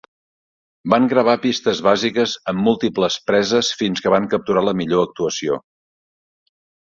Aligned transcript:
Van 0.93 1.03
gravar 1.09 1.35
pistes 1.43 1.81
bàsiques 1.87 2.33
amb 2.53 2.63
múltiples 2.69 3.19
preses 3.27 3.69
fins 3.83 4.03
que 4.07 4.15
van 4.15 4.27
capturar 4.33 4.65
la 4.67 4.75
millor 4.81 5.07
actuació. 5.11 5.61